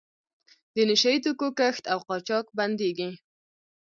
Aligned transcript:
د 0.75 0.77
نشه 0.89 1.09
یي 1.13 1.19
توکو 1.25 1.47
کښت 1.59 1.83
او 1.93 1.99
قاچاق 2.07 2.45
بندیږي. 2.57 3.09